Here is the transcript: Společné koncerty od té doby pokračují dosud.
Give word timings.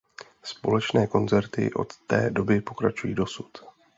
Společné 0.43 1.07
koncerty 1.07 1.73
od 1.73 1.97
té 1.97 2.29
doby 2.29 2.61
pokračují 2.61 3.13
dosud. 3.13 3.49